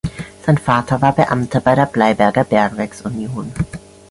[0.43, 3.51] Sein Vater war Beamter bei der Bleiberger Bergwerks Union.